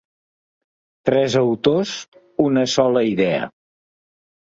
Tres 1.09 1.35
autors, 1.41 1.91
una 2.45 2.63
sola 2.77 3.05
idea. 3.11 3.45